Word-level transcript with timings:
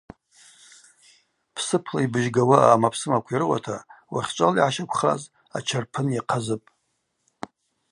Псыпла 1.55 1.99
йбыжьгауа 2.05 2.57
аъамапсымаква 2.61 3.31
йрыуата 3.33 3.77
уахьчӏвала 4.11 4.55
йгӏащаквхаз 4.59 5.21
ачарпын 5.57 6.07
йахъазыпӏ. 6.11 6.69